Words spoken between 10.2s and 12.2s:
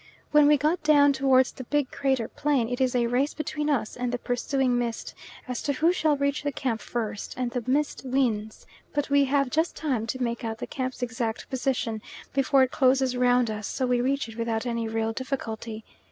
out the camp's exact position